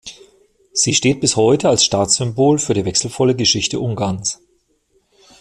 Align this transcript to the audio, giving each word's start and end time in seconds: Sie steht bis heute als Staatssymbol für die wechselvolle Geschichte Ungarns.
Sie 0.73 0.95
steht 0.95 1.21
bis 1.21 1.35
heute 1.35 1.69
als 1.69 1.85
Staatssymbol 1.85 2.57
für 2.57 2.73
die 2.73 2.85
wechselvolle 2.85 3.35
Geschichte 3.35 3.79
Ungarns. 3.79 4.39